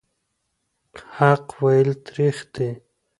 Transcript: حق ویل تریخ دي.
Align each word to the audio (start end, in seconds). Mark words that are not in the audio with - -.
حق 1.15 1.45
ویل 1.61 1.89
تریخ 2.05 2.37
دي. 2.53 2.69